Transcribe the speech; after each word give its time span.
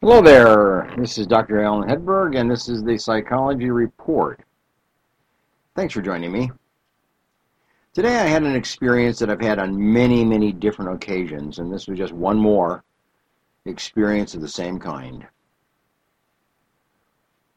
Hello 0.00 0.22
there. 0.22 0.94
This 0.96 1.18
is 1.18 1.26
Dr. 1.26 1.60
Alan 1.60 1.88
Hedberg, 1.88 2.38
and 2.38 2.48
this 2.48 2.68
is 2.68 2.84
the 2.84 2.96
Psychology 2.96 3.68
Report. 3.68 4.40
Thanks 5.74 5.92
for 5.92 6.00
joining 6.00 6.30
me. 6.30 6.52
Today 7.94 8.16
I 8.18 8.26
had 8.26 8.44
an 8.44 8.54
experience 8.54 9.18
that 9.18 9.28
I've 9.28 9.40
had 9.40 9.58
on 9.58 9.92
many, 9.92 10.24
many 10.24 10.52
different 10.52 10.92
occasions, 10.92 11.58
and 11.58 11.72
this 11.72 11.88
was 11.88 11.98
just 11.98 12.12
one 12.12 12.38
more 12.38 12.84
experience 13.64 14.36
of 14.36 14.40
the 14.40 14.48
same 14.48 14.78
kind. 14.78 15.26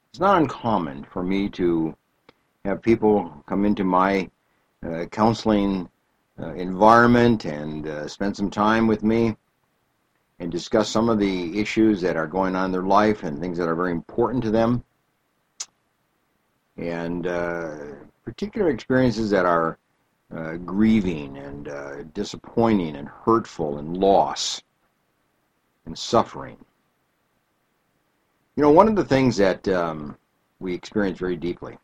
It's 0.09 0.19
not 0.19 0.41
uncommon 0.41 1.05
for 1.13 1.21
me 1.21 1.47
to 1.49 1.95
have 2.65 2.81
people 2.81 3.31
come 3.45 3.65
into 3.65 3.83
my 3.83 4.27
uh, 4.83 5.05
counseling 5.11 5.87
uh, 6.41 6.53
environment 6.55 7.45
and 7.45 7.87
uh, 7.87 8.07
spend 8.07 8.35
some 8.35 8.49
time 8.49 8.87
with 8.87 9.03
me 9.03 9.35
and 10.41 10.51
discuss 10.51 10.89
some 10.89 11.07
of 11.07 11.19
the 11.19 11.59
issues 11.59 12.01
that 12.01 12.17
are 12.17 12.25
going 12.25 12.55
on 12.55 12.65
in 12.65 12.71
their 12.71 12.81
life 12.81 13.21
and 13.21 13.39
things 13.39 13.59
that 13.59 13.69
are 13.69 13.75
very 13.75 13.91
important 13.91 14.43
to 14.43 14.49
them. 14.49 14.83
And 16.77 17.27
uh, 17.27 17.75
particular 18.25 18.69
experiences 18.69 19.29
that 19.29 19.45
are 19.45 19.77
uh, 20.35 20.53
grieving 20.57 21.37
and 21.37 21.67
uh, 21.67 22.03
disappointing 22.15 22.95
and 22.95 23.07
hurtful 23.07 23.77
and 23.77 23.95
loss 23.95 24.63
and 25.85 25.95
suffering. 25.95 26.57
You 28.55 28.63
know, 28.63 28.71
one 28.71 28.87
of 28.87 28.95
the 28.95 29.05
things 29.05 29.37
that 29.37 29.67
um, 29.67 30.17
we 30.59 30.73
experience 30.73 31.19
very 31.19 31.35
deeply, 31.35 31.77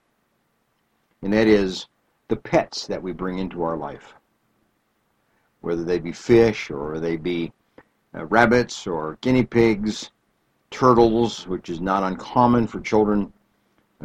and 1.22 1.32
that 1.32 1.46
is 1.46 1.86
the 2.28 2.36
pets 2.36 2.88
that 2.88 3.02
we 3.02 3.12
bring 3.12 3.38
into 3.38 3.62
our 3.62 3.78
life, 3.78 4.16
whether 5.62 5.84
they 5.84 6.00
be 6.00 6.12
fish 6.12 6.72
or 6.72 7.00
they 7.00 7.18
be 7.18 7.52
uh, 8.16 8.26
rabbits 8.26 8.88
or 8.88 9.18
guinea 9.22 9.46
pigs, 9.46 10.12
turtles, 10.72 11.48
which 11.48 11.70
is 11.70 11.82
not 11.82 12.04
uncommon 12.04 12.68
for 12.68 12.80
children, 12.80 13.32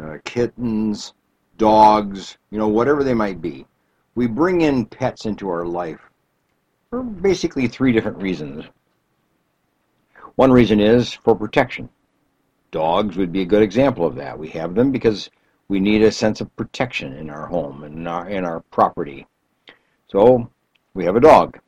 uh, 0.01 0.17
kittens, 0.23 1.13
dogs, 1.57 2.37
you 2.49 2.57
know, 2.57 2.67
whatever 2.67 3.03
they 3.03 3.13
might 3.13 3.41
be. 3.41 3.65
We 4.15 4.27
bring 4.27 4.61
in 4.61 4.85
pets 4.85 5.25
into 5.25 5.49
our 5.49 5.65
life 5.65 5.99
for 6.89 7.03
basically 7.03 7.67
three 7.67 7.91
different 7.91 8.17
reasons. 8.17 8.65
One 10.35 10.51
reason 10.51 10.79
is 10.79 11.13
for 11.13 11.35
protection. 11.35 11.89
Dogs 12.71 13.17
would 13.17 13.31
be 13.31 13.41
a 13.41 13.45
good 13.45 13.61
example 13.61 14.05
of 14.05 14.15
that. 14.15 14.37
We 14.37 14.49
have 14.49 14.73
them 14.73 14.91
because 14.91 15.29
we 15.67 15.79
need 15.79 16.01
a 16.01 16.11
sense 16.11 16.41
of 16.41 16.55
protection 16.55 17.13
in 17.13 17.29
our 17.29 17.47
home 17.47 17.83
and 17.83 17.97
in 17.97 18.07
our, 18.07 18.29
in 18.29 18.45
our 18.45 18.61
property. 18.71 19.27
So 20.07 20.49
we 20.93 21.05
have 21.05 21.15
a 21.15 21.19
dog. 21.19 21.59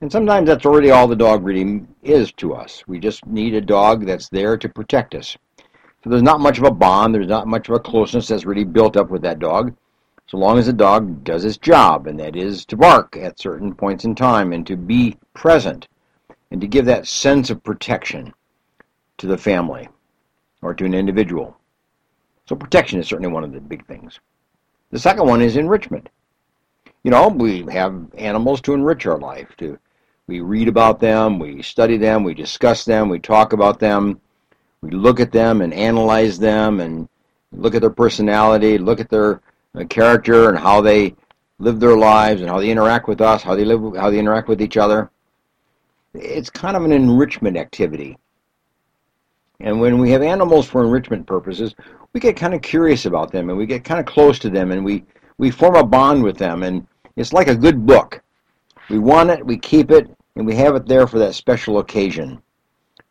And 0.00 0.10
sometimes 0.10 0.46
that's 0.46 0.64
already 0.64 0.90
all 0.90 1.06
the 1.06 1.14
dog 1.14 1.44
really 1.44 1.82
is 2.02 2.32
to 2.32 2.54
us. 2.54 2.82
We 2.86 2.98
just 2.98 3.26
need 3.26 3.54
a 3.54 3.60
dog 3.60 4.06
that's 4.06 4.30
there 4.30 4.56
to 4.56 4.68
protect 4.68 5.14
us. 5.14 5.36
So 6.02 6.08
there's 6.08 6.22
not 6.22 6.40
much 6.40 6.56
of 6.56 6.64
a 6.64 6.70
bond, 6.70 7.14
there's 7.14 7.26
not 7.26 7.46
much 7.46 7.68
of 7.68 7.74
a 7.74 7.80
closeness 7.80 8.28
that's 8.28 8.46
really 8.46 8.64
built 8.64 8.96
up 8.96 9.10
with 9.10 9.20
that 9.22 9.38
dog, 9.38 9.74
so 10.26 10.38
long 10.38 10.56
as 10.56 10.64
the 10.64 10.72
dog 10.72 11.22
does 11.22 11.44
its 11.44 11.58
job, 11.58 12.06
and 12.06 12.18
that 12.18 12.34
is 12.34 12.64
to 12.66 12.76
bark 12.78 13.14
at 13.18 13.38
certain 13.38 13.74
points 13.74 14.06
in 14.06 14.14
time 14.14 14.54
and 14.54 14.66
to 14.68 14.76
be 14.76 15.18
present 15.34 15.86
and 16.50 16.62
to 16.62 16.66
give 16.66 16.86
that 16.86 17.06
sense 17.06 17.50
of 17.50 17.62
protection 17.62 18.32
to 19.18 19.26
the 19.26 19.36
family 19.36 19.86
or 20.62 20.72
to 20.72 20.86
an 20.86 20.94
individual. 20.94 21.54
So 22.48 22.56
protection 22.56 22.98
is 22.98 23.06
certainly 23.06 23.30
one 23.30 23.44
of 23.44 23.52
the 23.52 23.60
big 23.60 23.86
things. 23.86 24.18
The 24.90 24.98
second 24.98 25.26
one 25.26 25.42
is 25.42 25.58
enrichment. 25.58 26.08
You 27.04 27.10
know, 27.10 27.28
we 27.28 27.66
have 27.70 28.06
animals 28.16 28.62
to 28.62 28.72
enrich 28.72 29.04
our 29.04 29.18
life, 29.18 29.48
to 29.58 29.78
we 30.30 30.38
read 30.38 30.68
about 30.68 31.00
them, 31.00 31.40
we 31.40 31.60
study 31.60 31.96
them, 31.96 32.22
we 32.22 32.34
discuss 32.34 32.84
them, 32.84 33.08
we 33.08 33.18
talk 33.18 33.52
about 33.52 33.80
them, 33.80 34.20
we 34.80 34.92
look 34.92 35.18
at 35.18 35.32
them 35.32 35.60
and 35.60 35.74
analyze 35.74 36.38
them 36.38 36.78
and 36.78 37.08
look 37.50 37.74
at 37.74 37.80
their 37.80 37.90
personality, 37.90 38.78
look 38.78 39.00
at 39.00 39.10
their 39.10 39.40
uh, 39.74 39.82
character 39.86 40.48
and 40.48 40.56
how 40.56 40.80
they 40.80 41.16
live 41.58 41.80
their 41.80 41.96
lives 41.96 42.42
and 42.42 42.48
how 42.48 42.60
they 42.60 42.70
interact 42.70 43.08
with 43.08 43.20
us, 43.20 43.42
how 43.42 43.56
they 43.56 43.64
live, 43.64 43.96
how 43.96 44.08
they 44.08 44.20
interact 44.20 44.46
with 44.46 44.62
each 44.62 44.76
other. 44.76 45.10
It's 46.14 46.48
kind 46.48 46.76
of 46.76 46.84
an 46.84 46.92
enrichment 46.92 47.56
activity. 47.56 48.16
And 49.58 49.80
when 49.80 49.98
we 49.98 50.12
have 50.12 50.22
animals 50.22 50.68
for 50.68 50.84
enrichment 50.84 51.26
purposes, 51.26 51.74
we 52.12 52.20
get 52.20 52.36
kind 52.36 52.54
of 52.54 52.62
curious 52.62 53.04
about 53.04 53.32
them 53.32 53.48
and 53.48 53.58
we 53.58 53.66
get 53.66 53.82
kind 53.82 53.98
of 53.98 54.06
close 54.06 54.38
to 54.38 54.48
them 54.48 54.70
and 54.70 54.84
we, 54.84 55.04
we 55.38 55.50
form 55.50 55.74
a 55.74 55.84
bond 55.84 56.22
with 56.22 56.38
them. 56.38 56.62
And 56.62 56.86
it's 57.16 57.32
like 57.32 57.48
a 57.48 57.56
good 57.56 57.84
book. 57.84 58.22
We 58.88 59.00
want 59.00 59.30
it, 59.30 59.44
we 59.44 59.58
keep 59.58 59.90
it, 59.90 60.08
and 60.36 60.46
we 60.46 60.54
have 60.54 60.74
it 60.76 60.86
there 60.86 61.06
for 61.06 61.18
that 61.18 61.34
special 61.34 61.78
occasion, 61.78 62.40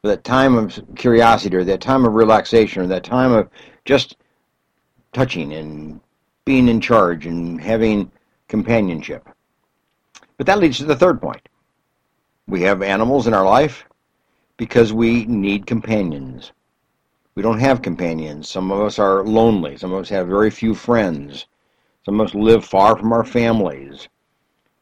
for 0.02 0.08
that 0.08 0.24
time 0.24 0.56
of 0.58 0.80
curiosity, 0.96 1.56
or 1.56 1.64
that 1.64 1.82
time 1.82 2.06
of 2.06 2.14
relaxation, 2.14 2.82
or 2.82 2.88
that 2.88 3.04
time 3.04 3.32
of 3.32 3.50
just 3.86 4.18
touching 5.14 5.54
and 5.54 6.00
being 6.46 6.68
in 6.68 6.82
charge 6.82 7.26
and 7.26 7.62
having 7.62 8.12
companionship. 8.48 9.28
But 10.38 10.48
that 10.48 10.60
leads 10.60 10.78
to 10.78 10.86
the 10.86 10.96
third 10.96 11.22
point. 11.22 11.48
We 12.48 12.62
have 12.62 12.82
animals 12.82 13.28
in 13.28 13.34
our 13.34 13.46
life 13.46 13.86
because 14.58 14.92
we 14.92 15.26
need 15.26 15.68
companions. 15.68 16.52
We 17.36 17.44
don't 17.44 17.60
have 17.60 17.82
companions. 17.82 18.50
Some 18.50 18.72
of 18.72 18.82
us 18.82 19.00
are 19.00 19.24
lonely. 19.24 19.78
Some 19.78 19.94
of 19.94 20.02
us 20.02 20.10
have 20.10 20.28
very 20.28 20.50
few 20.50 20.74
friends. 20.74 21.46
Some 22.04 22.20
of 22.20 22.28
us 22.28 22.36
live 22.36 22.66
far 22.66 22.98
from 22.98 23.14
our 23.14 23.24
families. 23.24 24.10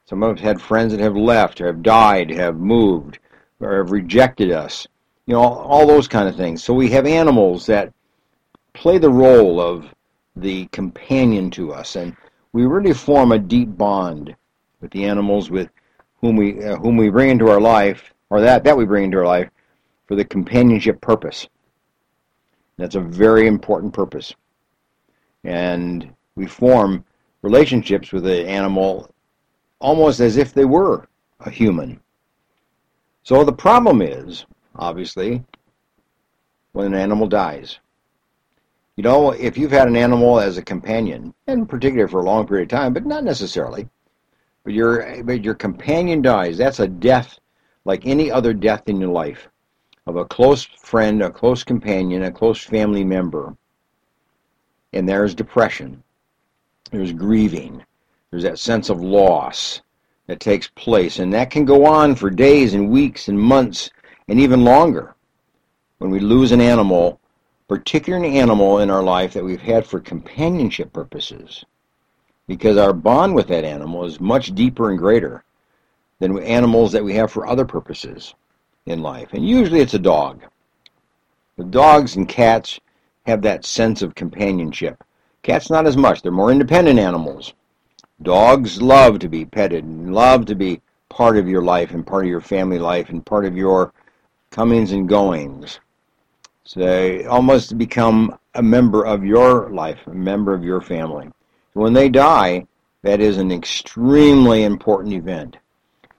Some 0.07 0.23
of 0.23 0.37
us 0.37 0.41
had 0.41 0.61
friends 0.61 0.93
that 0.93 1.01
have 1.01 1.17
left, 1.17 1.59
have 1.59 1.83
died, 1.83 2.29
have 2.29 2.55
moved, 2.55 3.19
or 3.59 3.75
have 3.75 3.91
rejected 3.91 4.51
us. 4.51 4.87
You 5.25 5.33
know, 5.33 5.41
all, 5.41 5.85
those 5.85 6.07
kind 6.07 6.29
of 6.29 6.37
things. 6.37 6.63
So 6.63 6.73
we 6.73 6.89
have 6.91 7.05
animals 7.05 7.65
that 7.65 7.91
play 8.71 8.99
the 8.99 9.11
role 9.11 9.59
of 9.59 9.93
the 10.37 10.67
companion 10.67 11.51
to 11.51 11.73
us, 11.73 11.97
and 11.97 12.15
we 12.53 12.65
really 12.65 12.93
form 12.93 13.33
a 13.33 13.39
deep 13.39 13.77
bond 13.77 14.33
with 14.79 14.91
the 14.91 15.03
animals 15.03 15.49
with 15.49 15.69
whom 16.21 16.37
we 16.37 16.63
uh, 16.63 16.77
whom 16.77 16.95
we 16.95 17.09
bring 17.09 17.29
into 17.29 17.49
our 17.49 17.59
life, 17.59 18.13
or 18.29 18.39
that 18.39 18.63
that 18.63 18.77
we 18.77 18.85
bring 18.85 19.03
into 19.03 19.17
our 19.17 19.25
life, 19.25 19.49
for 20.05 20.15
the 20.15 20.23
companionship 20.23 21.01
purpose. 21.01 21.49
That's 22.77 22.95
a 22.95 23.01
very 23.01 23.45
important 23.45 23.93
purpose, 23.93 24.33
and 25.43 26.13
we 26.35 26.45
form 26.45 27.03
relationships 27.41 28.13
with 28.13 28.23
the 28.23 28.47
animal 28.47 29.11
almost 29.79 30.19
as 30.19 30.37
if 30.37 30.53
they 30.53 30.65
were 30.65 31.07
a 31.41 31.49
human. 31.49 31.99
So 33.23 33.43
the 33.43 33.53
problem 33.53 34.01
is, 34.01 34.45
obviously, 34.75 35.43
when 36.71 36.87
an 36.87 36.95
animal 36.95 37.27
dies. 37.27 37.79
You 38.95 39.03
know, 39.03 39.31
if 39.31 39.57
you've 39.57 39.71
had 39.71 39.87
an 39.87 39.95
animal 39.95 40.39
as 40.39 40.57
a 40.57 40.61
companion, 40.63 41.33
and 41.45 41.69
particularly 41.69 42.09
for 42.09 42.21
a 42.21 42.25
long 42.25 42.47
period 42.47 42.71
of 42.71 42.79
time, 42.79 42.93
but 42.93 43.05
not 43.05 43.23
necessarily, 43.23 43.87
but 44.63 44.73
your 44.73 45.23
but 45.23 45.43
your 45.43 45.53
companion 45.53 46.21
dies, 46.21 46.57
that's 46.57 46.79
a 46.79 46.87
death 46.87 47.39
like 47.85 48.05
any 48.05 48.29
other 48.29 48.53
death 48.53 48.89
in 48.89 48.99
your 48.99 49.11
life 49.11 49.47
of 50.07 50.17
a 50.17 50.25
close 50.25 50.63
friend, 50.63 51.21
a 51.21 51.29
close 51.29 51.63
companion, 51.63 52.23
a 52.23 52.31
close 52.31 52.63
family 52.63 53.03
member. 53.03 53.55
And 54.93 55.07
there's 55.07 55.35
depression. 55.35 56.03
There's 56.91 57.11
grieving. 57.11 57.83
There's 58.31 58.43
that 58.43 58.59
sense 58.59 58.89
of 58.89 59.01
loss 59.01 59.81
that 60.27 60.39
takes 60.39 60.67
place, 60.75 61.19
and 61.19 61.33
that 61.33 61.49
can 61.49 61.63
go 61.63 61.85
on 61.85 62.15
for 62.15 62.29
days 62.29 62.73
and 62.73 62.89
weeks 62.89 63.29
and 63.29 63.39
months 63.39 63.89
and 64.27 64.39
even 64.39 64.65
longer. 64.65 65.15
When 65.99 66.11
we 66.11 66.19
lose 66.19 66.51
an 66.51 66.61
animal, 66.61 67.19
particularly 67.67 68.27
an 68.27 68.35
animal 68.35 68.79
in 68.79 68.89
our 68.89 69.01
life 69.01 69.33
that 69.33 69.43
we've 69.43 69.61
had 69.61 69.85
for 69.85 69.99
companionship 69.99 70.91
purposes, 70.91 71.63
because 72.47 72.77
our 72.77 72.93
bond 72.93 73.33
with 73.33 73.47
that 73.47 73.63
animal 73.63 74.05
is 74.05 74.19
much 74.19 74.53
deeper 74.53 74.89
and 74.89 74.99
greater 74.99 75.43
than 76.19 76.37
animals 76.39 76.91
that 76.91 77.03
we 77.03 77.13
have 77.13 77.31
for 77.31 77.47
other 77.47 77.65
purposes 77.65 78.35
in 78.85 79.01
life. 79.01 79.29
And 79.33 79.47
usually 79.47 79.79
it's 79.79 79.93
a 79.93 79.99
dog. 79.99 80.43
The 81.57 81.63
dogs 81.63 82.15
and 82.15 82.27
cats 82.27 82.79
have 83.25 83.41
that 83.41 83.65
sense 83.65 84.01
of 84.01 84.15
companionship. 84.15 85.03
Cats 85.43 85.69
not 85.69 85.87
as 85.87 85.97
much. 85.97 86.21
They're 86.21 86.31
more 86.31 86.51
independent 86.51 86.99
animals. 86.99 87.53
Dogs 88.21 88.81
love 88.81 89.19
to 89.19 89.29
be 89.29 89.45
petted 89.45 89.83
and 89.83 90.13
love 90.13 90.45
to 90.47 90.55
be 90.55 90.81
part 91.09 91.37
of 91.37 91.47
your 91.47 91.61
life 91.61 91.91
and 91.91 92.05
part 92.05 92.25
of 92.25 92.29
your 92.29 92.41
family 92.41 92.79
life 92.79 93.09
and 93.09 93.25
part 93.25 93.45
of 93.45 93.55
your 93.55 93.93
comings 94.49 94.91
and 94.91 95.07
goings. 95.07 95.79
So 96.63 96.79
they 96.79 97.25
almost 97.25 97.77
become 97.77 98.37
a 98.55 98.61
member 98.61 99.05
of 99.05 99.23
your 99.23 99.69
life, 99.69 99.99
a 100.07 100.13
member 100.13 100.53
of 100.53 100.63
your 100.63 100.81
family. 100.81 101.29
When 101.73 101.93
they 101.93 102.09
die, 102.09 102.65
that 103.03 103.19
is 103.19 103.37
an 103.37 103.51
extremely 103.51 104.63
important 104.63 105.13
event. 105.13 105.57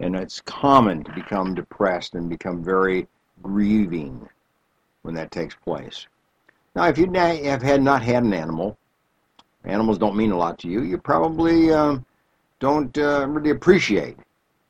And 0.01 0.15
it's 0.15 0.41
common 0.41 1.03
to 1.05 1.13
become 1.13 1.55
depressed 1.55 2.15
and 2.15 2.31
become 2.31 2.63
very 2.63 3.09
grieving 3.43 4.29
when 5.03 5.15
that 5.17 5.33
takes 5.33 5.57
place. 5.57 6.07
Now, 6.77 6.87
if 6.87 6.97
you 6.97 7.11
have 7.13 7.63
had 7.63 7.83
not 7.83 8.03
had 8.03 8.23
an 8.23 8.33
animal, 8.33 8.79
animals 9.65 9.99
don't 9.99 10.17
mean 10.17 10.31
a 10.31 10.37
lot 10.37 10.59
to 10.61 10.69
you, 10.69 10.83
you 10.83 10.99
probably 10.99 11.73
uh, 11.73 11.99
don't 12.61 12.97
uh, 12.99 13.27
really 13.29 13.51
appreciate 13.51 14.17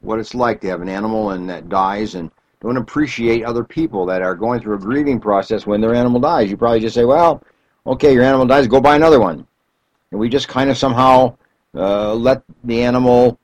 what 0.00 0.19
it's 0.19 0.35
like 0.35 0.61
to 0.61 0.69
have 0.69 0.81
an 0.81 0.88
animal 0.88 1.31
and 1.31 1.49
that 1.49 1.69
dies 1.69 2.14
and 2.14 2.31
don't 2.61 2.76
appreciate 2.76 3.44
other 3.44 3.64
people 3.64 4.05
that 4.06 4.23
are 4.23 4.35
going 4.35 4.61
through 4.61 4.75
a 4.75 4.81
grieving 4.81 5.20
process 5.20 5.67
when 5.67 5.81
their 5.81 5.94
animal 5.94 6.20
dies. 6.20 6.50
You 6.50 6.56
probably 6.56 6.81
just 6.81 6.94
say, 6.94 7.05
well, 7.05 7.43
okay, 7.87 8.12
your 8.12 8.25
animal 8.25 8.46
dies, 8.46 8.67
go 8.67 8.81
buy 8.81 8.96
another 8.96 9.20
one. 9.20 9.46
And 10.11 10.19
we 10.19 10.29
just 10.29 10.49
kind 10.49 10.70
of 10.70 10.76
somehow 10.76 11.37
uh, 11.75 12.14
let 12.14 12.43
the 12.64 12.82
animal 12.82 13.38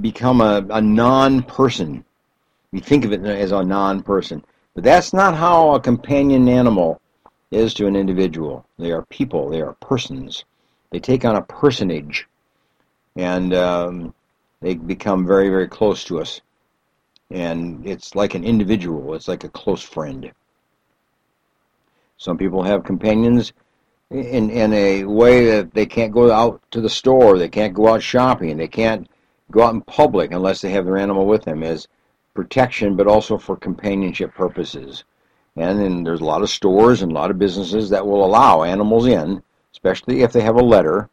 become 0.00 0.40
a, 0.40 0.64
a 0.70 0.80
non-person. 0.80 2.04
We 2.70 2.80
think 2.80 3.04
of 3.04 3.12
it 3.12 3.24
as 3.24 3.52
a 3.52 3.64
non-person. 3.64 4.44
But 4.74 4.84
that's 4.84 5.12
not 5.12 5.36
how 5.36 5.74
a 5.74 5.80
companion 5.80 6.48
animal 6.48 7.00
is 7.50 7.74
to 7.74 7.86
an 7.86 7.96
individual. 7.96 8.64
They 8.78 8.92
are 8.92 9.04
people. 9.06 9.50
They 9.50 9.60
are 9.60 9.74
persons. 9.74 10.44
They 10.92 11.00
take 11.00 11.24
on 11.24 11.36
a 11.36 11.42
personage. 11.42 12.28
And 13.16 13.52
um, 13.54 14.14
they 14.60 14.74
become 14.74 15.26
very, 15.26 15.48
very 15.48 15.68
close 15.68 16.04
to 16.04 16.20
us. 16.20 16.40
And 17.30 17.86
it's 17.86 18.14
like 18.14 18.34
an 18.34 18.44
individual. 18.44 19.14
It's 19.14 19.28
like 19.28 19.44
a 19.44 19.48
close 19.48 19.82
friend. 19.82 20.30
Some 22.18 22.38
people 22.38 22.62
have 22.62 22.84
companions 22.84 23.52
in 24.10 24.50
in 24.50 24.72
a 24.74 25.04
way 25.04 25.46
that 25.46 25.72
they 25.72 25.86
can't 25.86 26.12
go 26.12 26.30
out 26.30 26.60
to 26.70 26.80
the 26.80 26.90
store, 26.90 27.38
they 27.38 27.48
can't 27.48 27.74
go 27.74 27.88
out 27.88 28.02
shopping, 28.02 28.58
they 28.58 28.68
can't 28.68 29.08
go 29.50 29.62
out 29.62 29.74
in 29.74 29.80
public 29.80 30.32
unless 30.32 30.60
they 30.60 30.70
have 30.70 30.84
their 30.84 30.98
animal 30.98 31.26
with 31.26 31.44
them 31.44 31.62
as 31.62 31.88
protection, 32.34 32.94
but 32.94 33.06
also 33.06 33.38
for 33.38 33.56
companionship 33.56 34.34
purposes. 34.34 35.04
And 35.56 35.80
then 35.80 36.04
there's 36.04 36.20
a 36.20 36.26
lot 36.26 36.42
of 36.42 36.50
stores 36.50 37.02
and 37.02 37.12
a 37.12 37.14
lot 37.14 37.30
of 37.30 37.38
businesses 37.38 37.90
that 37.90 38.06
will 38.06 38.24
allow 38.24 38.62
animals 38.62 39.06
in, 39.06 39.42
especially 39.72 40.22
if 40.22 40.32
they 40.32 40.42
have 40.42 40.56
a 40.56 40.62
letter 40.62 41.08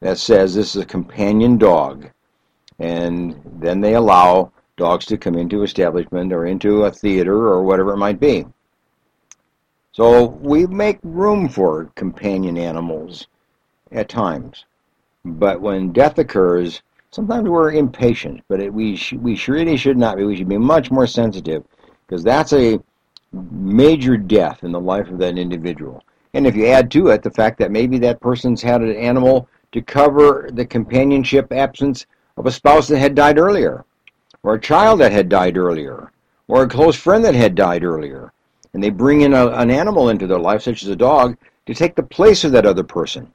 that 0.00 0.18
says 0.18 0.54
this 0.54 0.74
is 0.76 0.82
a 0.82 0.86
companion 0.86 1.58
dog. 1.58 2.10
And 2.78 3.40
then 3.60 3.80
they 3.80 3.94
allow 3.94 4.52
dogs 4.76 5.06
to 5.06 5.16
come 5.16 5.36
into 5.36 5.62
establishment 5.62 6.32
or 6.32 6.46
into 6.46 6.84
a 6.84 6.90
theater 6.90 7.34
or 7.34 7.62
whatever 7.62 7.92
it 7.92 7.98
might 7.98 8.20
be. 8.20 8.44
So 9.92 10.26
we 10.26 10.66
make 10.66 10.98
room 11.02 11.48
for 11.48 11.90
companion 11.94 12.58
animals 12.58 13.28
at 13.92 14.10
times. 14.10 14.66
But 15.24 15.60
when 15.60 15.92
death 15.92 16.18
occurs, 16.18 16.82
sometimes 17.10 17.48
we're 17.48 17.72
impatient, 17.72 18.42
but 18.48 18.60
it, 18.60 18.72
we, 18.72 18.96
sh- 18.96 19.14
we 19.14 19.40
really 19.48 19.78
should 19.78 19.96
not 19.96 20.18
be. 20.18 20.24
We 20.24 20.36
should 20.36 20.48
be 20.48 20.58
much 20.58 20.90
more 20.90 21.06
sensitive 21.06 21.64
because 22.06 22.22
that's 22.22 22.52
a 22.52 22.78
major 23.32 24.18
death 24.18 24.64
in 24.64 24.72
the 24.72 24.80
life 24.80 25.08
of 25.08 25.18
that 25.18 25.38
individual. 25.38 26.04
And 26.36 26.46
if 26.46 26.54
you 26.54 26.66
add 26.66 26.90
to 26.90 27.08
it 27.08 27.22
the 27.22 27.30
fact 27.30 27.58
that 27.60 27.70
maybe 27.70 27.96
that 28.00 28.20
person's 28.20 28.60
had 28.60 28.82
an 28.82 28.94
animal 28.94 29.48
to 29.72 29.80
cover 29.80 30.50
the 30.52 30.66
companionship 30.66 31.50
absence 31.50 32.04
of 32.36 32.44
a 32.44 32.52
spouse 32.52 32.88
that 32.88 32.98
had 32.98 33.14
died 33.14 33.38
earlier, 33.38 33.86
or 34.42 34.52
a 34.52 34.60
child 34.60 35.00
that 35.00 35.12
had 35.12 35.30
died 35.30 35.56
earlier, 35.56 36.12
or 36.46 36.62
a 36.62 36.68
close 36.68 36.94
friend 36.94 37.24
that 37.24 37.34
had 37.34 37.54
died 37.54 37.82
earlier, 37.82 38.34
and 38.74 38.84
they 38.84 38.90
bring 38.90 39.22
in 39.22 39.32
a, 39.32 39.46
an 39.52 39.70
animal 39.70 40.10
into 40.10 40.26
their 40.26 40.38
life, 40.38 40.60
such 40.60 40.82
as 40.82 40.90
a 40.90 40.94
dog, 40.94 41.38
to 41.64 41.72
take 41.72 41.94
the 41.94 42.02
place 42.02 42.44
of 42.44 42.52
that 42.52 42.66
other 42.66 42.84
person. 42.84 43.32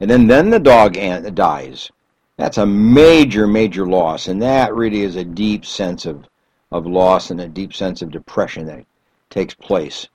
And 0.00 0.10
then, 0.10 0.26
then 0.26 0.50
the 0.50 0.58
dog 0.58 0.94
dies. 1.34 1.88
That's 2.36 2.58
a 2.58 2.66
major, 2.66 3.46
major 3.46 3.86
loss, 3.86 4.26
and 4.26 4.42
that 4.42 4.74
really 4.74 5.02
is 5.02 5.14
a 5.14 5.24
deep 5.24 5.64
sense 5.64 6.04
of, 6.04 6.24
of 6.72 6.84
loss 6.84 7.30
and 7.30 7.40
a 7.40 7.46
deep 7.46 7.72
sense 7.72 8.02
of 8.02 8.10
depression 8.10 8.66
that 8.66 8.84
takes 9.30 9.54
place. 9.54 10.08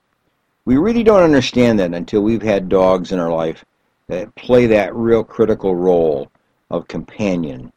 We 0.64 0.76
really 0.76 1.02
don't 1.02 1.22
understand 1.22 1.78
that 1.78 1.92
until 1.92 2.22
we've 2.22 2.42
had 2.42 2.68
dogs 2.68 3.12
in 3.12 3.18
our 3.18 3.30
life 3.30 3.64
that 4.08 4.34
play 4.34 4.66
that 4.66 4.94
real 4.94 5.24
critical 5.24 5.74
role 5.74 6.30
of 6.70 6.88
companion 6.88 7.72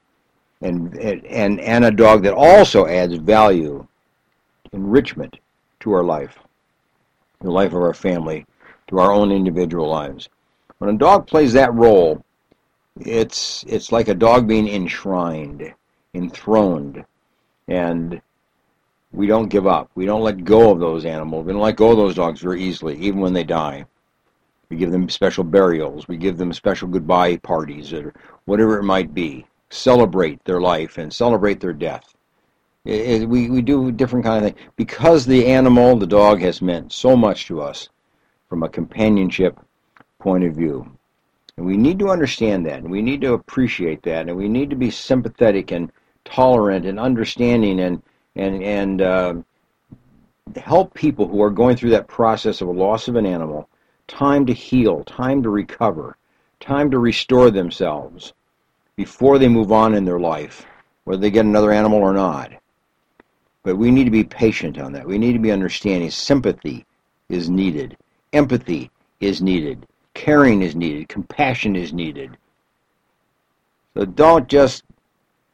and, 0.62 0.96
and, 0.96 1.60
and 1.60 1.86
a 1.86 1.92
dog 1.92 2.24
that 2.24 2.34
also 2.34 2.88
adds 2.88 3.16
value, 3.16 3.86
enrichment 4.72 5.38
to 5.82 5.92
our 5.94 6.04
life 6.04 6.40
the 7.42 7.52
life 7.52 7.74
of 7.74 7.82
our 7.82 7.94
family, 7.94 8.46
to 8.88 9.00
our 9.00 9.12
own 9.12 9.32
individual 9.32 9.88
lives. 9.88 10.30
When 10.80 10.94
a 10.94 10.98
dog 10.98 11.28
plays 11.28 11.54
that 11.54 11.74
role, 11.74 12.24
it's 13.00 13.64
it's 13.68 13.92
like 13.92 14.08
a 14.08 14.16
dog 14.16 14.48
being 14.48 14.68
enshrined, 14.68 15.74
enthroned, 16.14 17.06
and 17.68 18.22
we 19.12 19.28
don't 19.28 19.48
give 19.48 19.68
up. 19.68 19.90
We 19.96 20.06
don't 20.06 20.22
let 20.22 20.44
go 20.44 20.72
of 20.72 20.80
those 20.80 21.06
animals. 21.06 21.46
We 21.46 21.54
don't 21.54 21.62
let 21.62 21.76
go 21.76 21.92
of 21.92 21.98
those 21.98 22.16
dogs 22.16 22.42
very 22.42 22.62
easily, 22.62 22.98
even 22.98 23.20
when 23.20 23.34
they 23.34 23.44
die. 23.44 23.86
We 24.70 24.78
give 24.78 24.92
them 24.92 25.10
special 25.10 25.44
burials. 25.44 26.08
We 26.08 26.18
give 26.18 26.38
them 26.38 26.52
special 26.52 26.88
goodbye 26.88 27.38
parties, 27.38 27.94
or 27.94 28.14
whatever 28.46 28.80
it 28.80 28.84
might 28.84 29.14
be. 29.14 29.46
Celebrate 29.70 30.44
their 30.44 30.62
life 30.62 30.98
and 30.98 31.12
celebrate 31.12 31.60
their 31.60 31.74
death. 31.74 32.16
It, 32.86 33.28
we, 33.28 33.50
we 33.50 33.62
do 33.62 33.92
different 33.92 34.26
kind 34.26 34.46
of 34.46 34.52
thing 34.52 34.66
because 34.78 35.26
the 35.26 35.46
animal, 35.46 35.98
the 35.98 36.08
dog, 36.08 36.42
has 36.42 36.62
meant 36.62 36.94
so 36.94 37.18
much 37.18 37.46
to 37.48 37.62
us 37.62 37.90
from 38.48 38.64
a 38.64 38.70
companionship 38.70 39.60
point 40.20 40.46
of 40.46 40.56
view. 40.56 40.90
And 41.58 41.66
we 41.66 41.76
need 41.76 42.00
to 42.00 42.10
understand 42.10 42.66
that, 42.66 42.80
and 42.80 42.92
we 42.92 43.02
need 43.02 43.22
to 43.22 43.34
appreciate 43.34 44.04
that, 44.04 44.28
and 44.28 44.38
we 44.38 44.48
need 44.48 44.70
to 44.70 44.76
be 44.76 44.92
sympathetic 44.92 45.72
and 45.72 45.92
tolerant 46.24 46.86
and 46.86 47.00
understanding 47.00 47.80
and 47.80 48.02
and 48.38 48.64
and 48.64 49.02
uh, 49.02 49.34
help 50.56 50.94
people 50.94 51.28
who 51.28 51.42
are 51.42 51.50
going 51.50 51.76
through 51.76 51.90
that 51.90 52.08
process 52.08 52.62
of 52.62 52.68
a 52.68 52.72
loss 52.72 53.08
of 53.08 53.16
an 53.16 53.26
animal 53.26 53.68
time 54.08 54.46
to 54.46 54.54
heal, 54.54 55.04
time 55.04 55.44
to 55.44 55.50
recover, 55.50 56.16
time 56.60 56.90
to 56.90 57.00
restore 57.00 57.52
themselves 57.52 58.34
before 58.96 59.38
they 59.38 59.50
move 59.50 59.72
on 59.72 59.94
in 59.94 60.06
their 60.06 60.20
life, 60.20 60.66
whether 61.04 61.22
they 61.22 61.30
get 61.30 61.46
another 61.46 61.72
animal 61.72 62.00
or 62.00 62.14
not. 62.14 62.52
But 63.64 63.76
we 63.76 63.92
need 63.92 64.06
to 64.06 64.12
be 64.12 64.24
patient 64.24 64.80
on 64.80 64.94
that. 64.94 65.06
We 65.06 65.18
need 65.18 65.34
to 65.34 65.40
be 65.40 65.52
understanding. 65.52 66.10
Sympathy 66.10 66.86
is 67.28 67.50
needed. 67.50 67.98
Empathy 68.32 68.90
is 69.20 69.42
needed. 69.42 69.86
Caring 70.14 70.62
is 70.62 70.76
needed. 70.76 71.10
Compassion 71.10 71.76
is 71.76 71.92
needed. 71.92 72.38
So 73.94 74.06
don't 74.06 74.48
just 74.48 74.84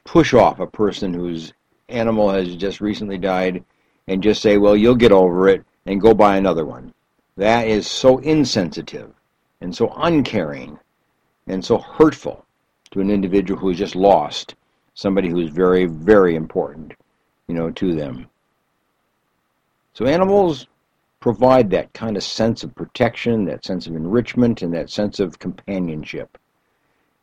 push 0.03 0.33
off 0.33 0.59
a 0.59 0.67
person 0.67 1.13
whose 1.13 1.53
animal 1.93 2.29
has 2.29 2.55
just 2.55 2.81
recently 2.81 3.17
died 3.17 3.63
and 4.07 4.21
just 4.21 4.41
say, 4.41 4.57
well, 4.57 4.75
you'll 4.75 4.95
get 4.95 5.11
over 5.11 5.47
it 5.47 5.63
and 5.85 6.01
go 6.01 6.13
buy 6.13 6.37
another 6.37 6.65
one. 6.65 6.93
That 7.37 7.67
is 7.67 7.87
so 7.87 8.17
insensitive 8.19 9.13
and 9.61 9.75
so 9.75 9.93
uncaring 9.97 10.79
and 11.47 11.63
so 11.63 11.77
hurtful 11.77 12.45
to 12.91 13.01
an 13.01 13.09
individual 13.09 13.59
who 13.59 13.69
has 13.69 13.77
just 13.77 13.95
lost 13.95 14.55
somebody 14.93 15.29
who 15.29 15.39
is 15.39 15.49
very, 15.49 15.85
very 15.85 16.35
important 16.35 16.93
you 17.47 17.55
know, 17.55 17.71
to 17.71 17.95
them. 17.95 18.27
So 19.93 20.05
animals 20.05 20.67
provide 21.19 21.69
that 21.69 21.93
kind 21.93 22.17
of 22.17 22.23
sense 22.23 22.63
of 22.63 22.75
protection, 22.75 23.45
that 23.45 23.63
sense 23.63 23.87
of 23.87 23.95
enrichment, 23.95 24.61
and 24.61 24.73
that 24.73 24.89
sense 24.89 25.19
of 25.19 25.39
companionship. 25.39 26.37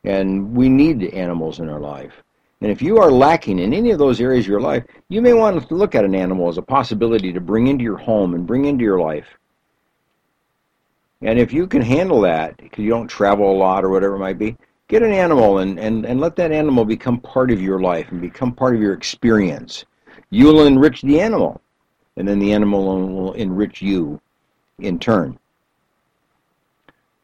And 0.03 0.55
we 0.55 0.69
need 0.69 1.03
animals 1.13 1.59
in 1.59 1.69
our 1.69 1.79
life. 1.79 2.23
And 2.61 2.71
if 2.71 2.81
you 2.81 2.97
are 2.99 3.11
lacking 3.11 3.59
in 3.59 3.73
any 3.73 3.91
of 3.91 3.99
those 3.99 4.21
areas 4.21 4.45
of 4.45 4.49
your 4.49 4.61
life, 4.61 4.83
you 5.09 5.21
may 5.21 5.33
want 5.33 5.67
to 5.67 5.75
look 5.75 5.95
at 5.95 6.05
an 6.05 6.15
animal 6.15 6.47
as 6.47 6.57
a 6.57 6.61
possibility 6.61 7.33
to 7.33 7.41
bring 7.41 7.67
into 7.67 7.83
your 7.83 7.97
home 7.97 8.35
and 8.35 8.45
bring 8.45 8.65
into 8.65 8.83
your 8.83 8.99
life. 8.99 9.27
And 11.21 11.39
if 11.39 11.51
you 11.51 11.67
can 11.67 11.81
handle 11.81 12.21
that, 12.21 12.57
because 12.57 12.83
you 12.83 12.89
don't 12.89 13.07
travel 13.07 13.51
a 13.51 13.57
lot 13.57 13.83
or 13.83 13.89
whatever 13.89 14.15
it 14.15 14.19
might 14.19 14.37
be, 14.39 14.55
get 14.87 15.03
an 15.03 15.11
animal 15.11 15.59
and, 15.59 15.79
and, 15.79 16.05
and 16.05 16.19
let 16.19 16.35
that 16.35 16.51
animal 16.51 16.85
become 16.85 17.19
part 17.19 17.51
of 17.51 17.61
your 17.61 17.79
life 17.79 18.11
and 18.11 18.21
become 18.21 18.53
part 18.53 18.75
of 18.75 18.81
your 18.81 18.93
experience 18.93 19.85
you 20.31 20.45
will 20.45 20.65
enrich 20.65 21.01
the 21.01 21.21
animal, 21.21 21.61
and 22.15 22.27
then 22.27 22.39
the 22.39 22.51
animal 22.51 23.07
will 23.07 23.33
enrich 23.33 23.81
you 23.81 24.19
in 24.79 24.97
turn. 24.97 25.37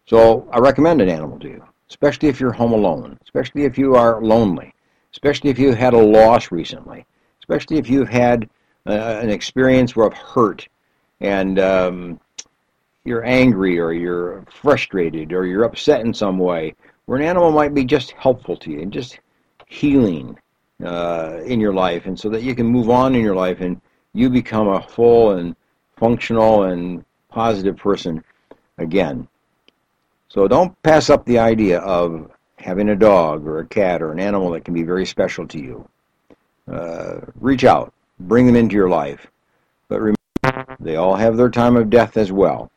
So 0.06 0.48
I 0.52 0.60
recommend 0.60 1.02
an 1.02 1.10
animal 1.10 1.40
to 1.40 1.48
you, 1.48 1.64
especially 1.90 2.30
if 2.30 2.40
you're 2.40 2.52
home 2.52 2.74
alone, 2.74 3.18
especially 3.24 3.64
if 3.64 3.78
you 3.78 3.96
are 3.96 4.22
lonely, 4.22 4.74
especially 5.12 5.50
if 5.50 5.60
you've 5.60 5.78
had 5.78 5.94
a 5.94 5.98
loss 5.98 6.52
recently, 6.52 7.06
especially 7.40 7.78
if 7.78 7.90
you've 7.90 8.10
had 8.10 8.50
uh, 8.86 9.20
an 9.22 9.30
experience 9.30 9.96
of 9.98 10.14
hurt 10.14 10.68
and 11.22 11.60
um, 11.60 12.20
you're 13.04 13.26
angry 13.26 13.80
or 13.80 13.94
you're 13.94 14.44
frustrated 14.50 15.34
or 15.34 15.46
you're 15.46 15.64
upset 15.64 16.02
in 16.02 16.14
some 16.14 16.38
way, 16.38 16.76
where 17.06 17.20
an 17.20 17.26
animal 17.26 17.52
might 17.52 17.74
be 17.74 17.86
just 17.86 18.12
helpful 18.12 18.58
to 18.58 18.72
you 18.72 18.82
and 18.82 18.92
just 18.92 19.20
healing 19.68 20.38
uh, 20.84 21.40
in 21.46 21.60
your 21.60 21.74
life, 21.74 22.06
and 22.06 22.20
so 22.20 22.30
that 22.30 22.44
you 22.44 22.54
can 22.54 22.66
move 22.66 22.90
on 22.90 23.16
in 23.16 23.22
your 23.22 23.36
life 23.36 23.62
and 23.62 23.82
you 24.14 24.30
become 24.30 24.68
a 24.68 24.82
full 24.82 25.32
and 25.32 25.56
functional 25.98 26.64
and 26.64 27.04
positive 27.30 27.78
person 27.78 28.24
again. 28.78 29.28
So 30.28 30.48
don't 30.48 30.80
pass 30.84 31.10
up 31.10 31.26
the 31.26 31.40
idea 31.40 31.80
of 31.80 32.30
having 32.68 32.90
a 32.90 32.96
dog 32.98 33.48
or 33.48 33.60
a 33.60 33.66
cat 33.66 34.02
or 34.02 34.12
an 34.12 34.20
animal 34.20 34.52
that 34.52 34.66
can 34.66 34.74
be 34.74 34.84
very 34.84 35.06
special 35.06 35.48
to 35.48 35.58
you. 35.58 35.88
Uh, 36.70 37.22
reach 37.40 37.64
out, 37.64 37.94
bring 38.20 38.46
them 38.46 38.58
into 38.58 38.76
your 38.76 38.90
life, 38.90 39.26
but 39.88 40.02
remember, 40.02 40.76
they 40.78 40.98
all 40.98 41.16
have 41.16 41.38
their 41.38 41.50
time 41.50 41.78
of 41.78 41.90
death 41.90 42.18
as 42.18 42.30
well. 42.30 42.70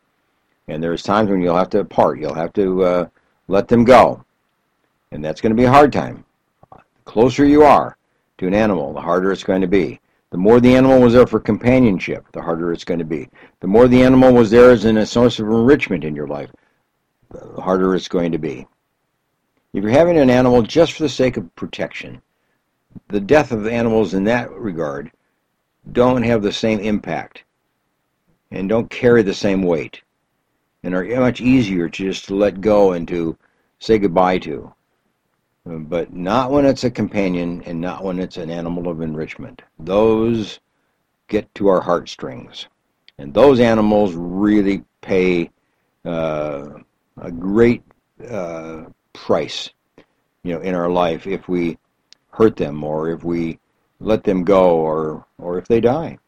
And 0.69 0.81
there's 0.81 1.03
times 1.03 1.29
when 1.29 1.43
you'll 1.43 1.57
have 1.57 1.71
to 1.71 1.85
part. 1.85 2.21
You'll 2.21 2.35
have 2.35 2.53
to 2.53 2.85
uh, 2.85 3.09
let 3.49 3.67
them 3.67 3.85
go, 3.85 4.25
and 5.11 5.25
that's 5.25 5.41
going 5.41 5.51
to 5.51 5.61
be 5.61 5.65
a 5.65 5.73
hard 5.73 5.93
time 5.93 6.25
The 6.71 6.79
closer 7.05 7.45
you 7.45 7.65
are 7.65 7.97
to 8.39 8.47
an 8.47 8.55
animal, 8.55 8.93
the 8.93 9.01
harder 9.01 9.33
it's 9.33 9.43
going 9.43 9.61
to 9.61 9.67
be. 9.67 9.99
The 10.31 10.39
more 10.39 10.61
the 10.61 10.77
animal 10.77 11.01
was 11.01 11.15
there 11.15 11.27
for 11.27 11.41
companionship, 11.41 12.25
the 12.31 12.41
harder 12.41 12.73
it's 12.73 12.85
going 12.85 13.01
to 13.01 13.05
be. 13.05 13.29
The 13.59 13.67
more 13.67 13.89
the 13.89 14.05
animal 14.05 14.33
was 14.33 14.53
there 14.53 14.71
as 14.71 14.85
a 14.85 15.05
source 15.05 15.41
of 15.41 15.49
enrichment 15.49 16.05
in 16.05 16.15
your 16.15 16.29
life, 16.29 16.53
the 17.31 17.61
harder 17.61 17.97
it's 17.97 18.07
going 18.07 18.31
to 18.31 18.39
be. 18.39 18.69
If 19.73 19.85
you're 19.85 19.93
having 19.93 20.19
an 20.19 20.31
animal 20.31 20.63
just 20.63 20.93
for 20.93 21.05
the 21.05 21.09
sake 21.09 21.37
of 21.37 21.55
protection, 21.55 22.21
the 23.09 23.21
death 23.21 23.53
of 23.53 23.67
animals 23.69 24.15
in 24.15 24.25
that 24.25 24.51
regard 24.51 25.13
don't 25.93 26.25
have 26.25 26.43
the 26.43 26.53
same 26.53 26.81
impact 26.81 27.45
and 28.51 28.69
don't 28.69 28.91
carry 28.91 29.23
the 29.23 29.35
same 29.35 29.63
weight 29.63 30.03
and 30.83 30.95
are 30.95 31.05
much 31.21 31.41
easier 31.41 31.89
to 31.89 32.05
just 32.05 32.31
let 32.31 32.61
go 32.61 32.93
and 32.93 33.07
to 33.09 33.37
say 33.79 33.99
goodbye 33.99 34.39
to. 34.39 34.73
But 35.65 36.13
not 36.13 36.51
when 36.51 36.67
it's 36.67 36.85
a 36.85 36.91
companion 36.91 37.63
and 37.65 37.81
not 37.81 38.03
when 38.03 38.19
it's 38.19 38.39
an 38.39 38.51
animal 38.51 38.89
of 38.89 39.03
enrichment. 39.03 39.63
Those 39.79 40.59
get 41.29 41.55
to 41.55 41.69
our 41.69 41.81
heartstrings. 41.81 42.67
And 43.19 43.33
those 43.33 43.61
animals 43.61 44.15
really 44.15 44.83
pay 45.01 45.51
uh, 46.05 46.71
a 47.19 47.31
great 47.31 47.83
uh, 48.29 48.85
price, 49.13 49.71
you 50.43 50.55
know, 50.55 50.61
in 50.61 50.75
our 50.75 50.91
life 50.91 51.27
if 51.27 51.49
we 51.49 51.79
hurt 52.31 52.57
them 52.57 52.85
or 52.85 53.11
if 53.11 53.25
we 53.25 53.59
let 54.01 54.25
them 54.25 54.45
go 54.45 54.77
or 54.77 55.25
or 55.39 55.59
if 55.59 55.69
they 55.69 55.81
die. 55.81 56.19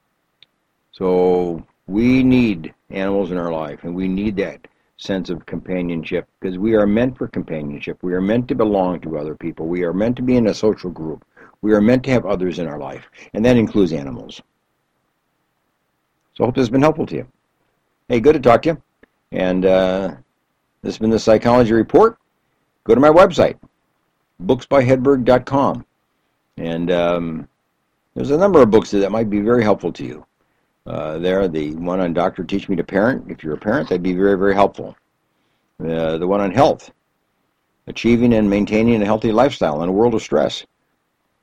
So 0.93 1.65
we 1.87 2.23
need 2.23 2.75
animals 2.91 3.31
in 3.31 3.39
our 3.39 3.53
life 3.53 3.85
and 3.85 3.95
we 3.95 4.09
need 4.09 4.37
that 4.37 4.67
sense 4.97 5.31
of 5.31 5.45
companionship 5.47 6.29
because 6.41 6.59
we 6.59 6.75
are 6.75 6.87
meant 6.87 7.19
for 7.19 7.27
companionship. 7.27 7.99
We 8.03 8.15
are 8.15 8.21
meant 8.21 8.47
to 8.49 8.55
belong 8.55 9.01
to 9.01 9.19
other 9.19 9.35
people. 9.35 9.67
We 9.67 9.83
are 9.83 9.93
meant 9.93 10.17
to 10.17 10.23
be 10.23 10.37
in 10.37 10.47
a 10.47 10.55
social 10.55 10.91
group. 10.91 11.25
We 11.61 11.73
are 11.73 11.81
meant 11.81 12.05
to 12.05 12.11
have 12.11 12.27
others 12.27 12.59
in 12.59 12.67
our 12.67 12.79
life, 12.79 13.09
and 13.35 13.45
that 13.45 13.57
includes 13.57 13.93
animals. 13.93 14.41
So 16.35 16.45
I 16.45 16.47
hope 16.47 16.55
this 16.55 16.63
has 16.63 16.71
been 16.71 16.83
helpful 16.83 17.07
to 17.07 17.17
you. 17.17 17.27
Hey, 18.09 18.21
good 18.21 18.35
to 18.35 18.41
talk 18.41 18.63
to 18.63 18.71
you. 18.71 18.83
And 19.33 19.65
uh, 19.65 20.15
this 20.83 20.95
has 20.95 20.99
been 20.99 21.11
the 21.11 21.19
Psychology 21.19 21.73
Report. 21.73 22.19
Go 22.85 22.95
to 22.95 23.01
my 23.01 23.11
website, 23.11 23.59
booksbyhedberg.com. 24.45 25.85
And 26.57 26.91
um, 26.91 27.49
there's 28.15 28.31
a 28.31 28.37
number 28.37 28.61
of 28.61 28.71
books 28.71 28.91
that 28.91 29.13
might 29.13 29.31
be 29.31 29.41
very 29.41 29.63
helpful 29.63 29.93
to 29.93 30.05
you. 30.05 30.27
Uh, 30.85 31.19
there, 31.19 31.47
the 31.47 31.75
one 31.77 32.01
on 32.01 32.13
Doctor 32.13 32.43
Teach 32.43 32.69
Me 32.69 32.77
to 32.77 32.85
Parent. 32.85 33.31
If 33.31 33.45
you're 33.45 33.55
a 33.55 33.59
parent, 33.59 33.89
that'd 33.89 34.03
be 34.03 34.15
very, 34.15 34.37
very 34.37 34.55
helpful. 34.55 34.97
Uh, 35.81 36.19
the 36.19 36.27
one 36.27 36.41
on 36.41 36.51
health, 36.51 36.91
achieving 37.87 38.35
and 38.35 38.51
maintaining 38.51 39.01
a 39.01 39.07
healthy 39.07 39.33
lifestyle 39.33 39.83
in 39.83 39.89
a 39.89 39.93
world 39.93 40.15
of 40.15 40.23
stress. 40.23 40.67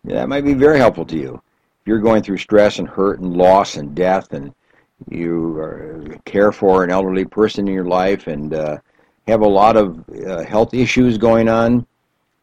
Yeah, 0.04 0.16
that 0.16 0.30
might 0.30 0.46
be 0.46 0.54
very 0.54 0.78
helpful 0.78 1.06
to 1.06 1.18
you. 1.18 1.42
If 1.82 1.88
you're 1.88 2.00
going 2.00 2.22
through 2.22 2.38
stress 2.38 2.80
and 2.80 2.88
hurt 2.88 3.20
and 3.20 3.36
loss 3.36 3.78
and 3.78 3.96
death, 3.96 4.34
and 4.34 4.54
you 5.10 5.58
are, 5.58 6.18
care 6.26 6.52
for 6.52 6.84
an 6.84 6.92
elderly 6.92 7.26
person 7.26 7.68
in 7.68 7.74
your 7.74 7.86
life 7.86 8.28
and 8.28 8.54
uh, 8.54 8.78
have 9.30 9.42
a 9.42 9.48
lot 9.48 9.78
of 9.78 10.04
uh, 10.28 10.44
health 10.44 10.74
issues 10.74 11.18
going 11.18 11.48
on, 11.48 11.86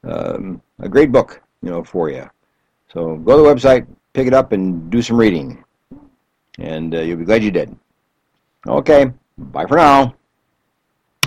um, 0.05 0.63
a 0.79 0.89
great 0.89 1.13
book, 1.13 1.43
you 1.63 1.71
know, 1.71 1.83
for 1.85 2.11
you. 2.11 2.29
So 2.93 3.17
go 3.17 3.37
to 3.37 3.43
the 3.43 3.49
website, 3.49 3.87
pick 4.13 4.27
it 4.27 4.35
up, 4.35 4.53
and 4.53 4.91
do 4.91 5.03
some 5.03 5.17
reading. 5.17 5.63
And 6.59 6.95
uh, 6.95 7.01
you'll 7.01 7.19
be 7.19 7.25
glad 7.25 7.45
you 7.45 7.51
did. 7.51 7.77
Okay, 8.67 9.11
bye 9.39 9.67
for 9.67 9.77
now. 9.77 10.15